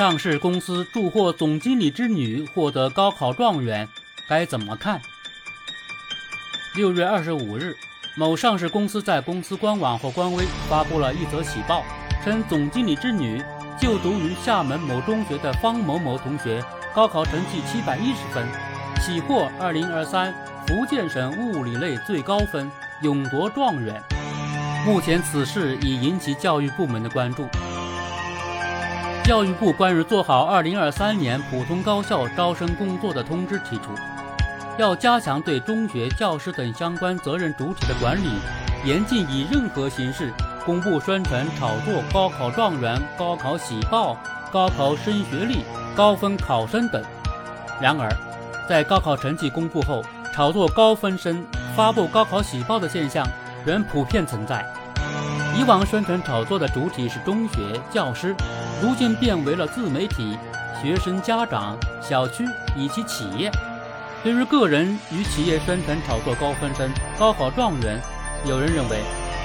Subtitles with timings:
[0.00, 3.86] 上市公司祝贺总经理之女获得高考状元，
[4.26, 4.98] 该怎么看？
[6.74, 7.76] 六月二十五日，
[8.16, 11.84] 某上市公司在公司官网或官微发布了一则喜报，
[12.24, 13.44] 称总经理之女
[13.78, 16.64] 就读于厦门某中学的方某某同学
[16.94, 18.48] 高考成绩七百一十分，
[19.02, 20.32] 喜获二零二三
[20.66, 22.70] 福建省物理类最高分，
[23.02, 24.02] 勇夺状元。
[24.86, 27.46] 目前此事已引起教育部门的关注。
[29.30, 33.94] 教育部关于做好2023年普通高校招生工作的通知提出，
[34.76, 38.28] 要加强对中学教师等相关责任主体的管理，
[38.84, 40.32] 严禁以任何形式
[40.66, 44.18] 公布宣传炒作高考状元、高考喜报、
[44.50, 45.60] 高考升学历、
[45.94, 47.00] 高分考生等。
[47.80, 48.10] 然而，
[48.68, 50.02] 在高考成绩公布后，
[50.34, 53.24] 炒作高分生、发布高考喜报的现象
[53.64, 54.66] 仍普遍存在。
[55.56, 58.34] 以往宣传炒作的主体是中学教师。
[58.82, 60.38] 如今变为了自媒体、
[60.80, 63.50] 学生、家长、小区以及企业。
[64.22, 68.00] 对于个人与企业宣传炒作高分生、高考状元，
[68.46, 69.00] 有人认为，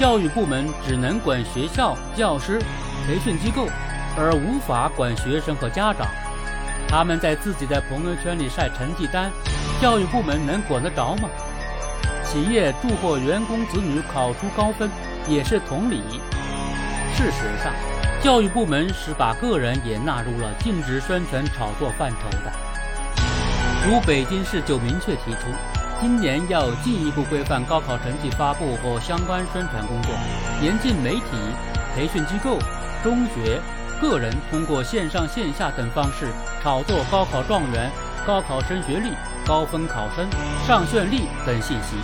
[0.00, 2.58] 教育部门只能管学校、教师、
[3.06, 3.68] 培训机构，
[4.16, 6.08] 而无法管学生和家长。
[6.88, 9.30] 他们在自己的朋友圈里晒成绩单，
[9.80, 11.28] 教育部门能管得着吗？
[12.24, 14.90] 企业祝贺员工子女考出高分，
[15.28, 16.02] 也是同理。
[17.16, 17.72] 事实上，
[18.22, 22.52] 教育部门是把个人也纳入了禁止宣传炒作范畴的。
[23.86, 25.48] 如北京市就明确提出，
[26.02, 30.12] 今年要进一步规范高考成绩发布和相关宣传工作，
[30.62, 31.22] 严禁媒体、
[31.96, 32.58] 培训机构、
[33.02, 33.58] 中学、
[34.02, 36.28] 个人通过线上线下等方式
[36.62, 37.90] 炒作高考状元、
[38.26, 39.12] 高考升学率、
[39.46, 40.28] 高分考生、
[40.66, 41.96] 上卷率等信息。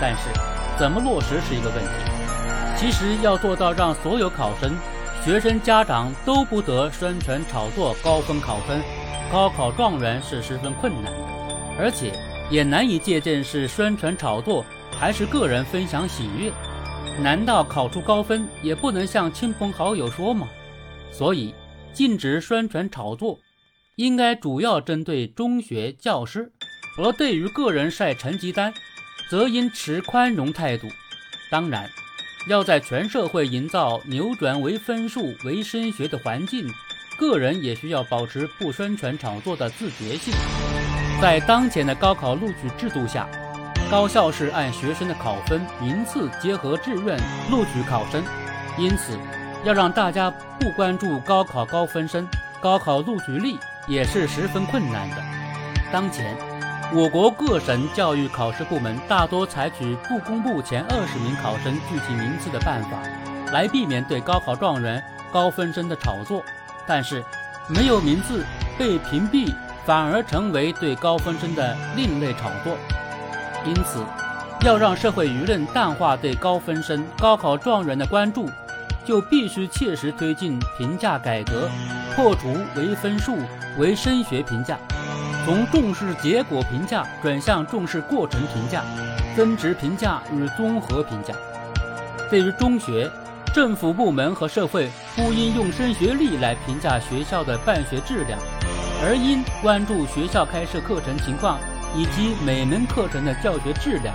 [0.00, 0.30] 但是，
[0.78, 1.90] 怎么落实是一个问题。
[2.76, 4.72] 其实要做到让所有考生。
[5.26, 8.80] 学生家长都不得宣传炒作高分考分、
[9.28, 11.12] 高考状元是十分困难，
[11.76, 12.12] 而且
[12.48, 16.52] 也难以界定是宣传炒作还是个人分享喜悦。
[17.20, 20.48] 难道考出高分也不能向亲朋好友说吗？
[21.10, 21.52] 所以
[21.92, 23.36] 禁止宣传炒作，
[23.96, 26.52] 应该主要针对中学教师，
[26.98, 28.72] 而对于个人晒成绩单，
[29.28, 30.86] 则应持宽容态度。
[31.50, 31.90] 当然。
[32.46, 36.72] 要在全社会营造扭转为分数为升学的环境，
[37.18, 40.32] 个人也需要保持不宣传炒作的自觉性。
[41.20, 43.28] 在当前的高考录取制度下，
[43.90, 47.18] 高校是按学生的考分名次结合志愿
[47.50, 48.22] 录取考生，
[48.78, 49.18] 因此
[49.64, 50.30] 要让大家
[50.60, 52.28] 不关注高考高分生、
[52.60, 53.56] 高考录取率
[53.88, 55.16] 也是十分困难的。
[55.90, 56.36] 当前。
[56.94, 63.02] 我国各省教育考试部门大多采取不公布前二十名考生具体名次的办法，
[63.52, 65.02] 来避免对高考状元、
[65.32, 66.44] 高分生的炒作。
[66.86, 67.24] 但是，
[67.66, 68.46] 没有名次
[68.78, 69.52] 被屏蔽，
[69.84, 72.76] 反而成为对高分生的另类炒作。
[73.64, 74.04] 因此，
[74.64, 78.48] 要让社会舆论淡化对高分生、高考状元的关注，
[79.04, 81.68] 就必须切实推进评价改革，
[82.14, 83.36] 破除唯分数、
[83.76, 84.78] 唯升学评价。
[85.46, 88.82] 从重视结果评价转向重视过程评价、
[89.36, 91.32] 增值评价与综合评价。
[92.28, 93.08] 对于中学，
[93.54, 98.36] 政府部门和社会不应用升学率来评价学校的办学质量，
[99.04, 101.60] 而应关注学校开设课程情况
[101.94, 104.12] 以及每门课程的教学质量，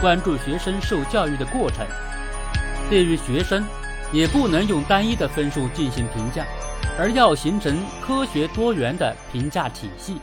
[0.00, 1.86] 关注学生受教育的过程。
[2.90, 3.64] 对于学生，
[4.10, 6.44] 也不能用单一的分数进行评价，
[6.98, 10.16] 而要形成科学多元的评价体系。